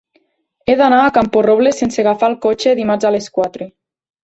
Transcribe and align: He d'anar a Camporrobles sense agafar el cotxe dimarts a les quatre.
He 0.71 0.75
d'anar 0.79 1.01
a 1.01 1.11
Camporrobles 1.17 1.83
sense 1.83 2.03
agafar 2.05 2.31
el 2.33 2.39
cotxe 2.47 2.75
dimarts 2.83 3.11
a 3.11 3.15
les 3.19 3.31
quatre. 3.39 3.71